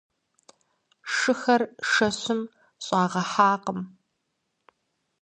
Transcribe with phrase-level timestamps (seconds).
[1.15, 2.39] Шыхэр шэщым
[2.85, 3.79] щӀагъэхьакъым.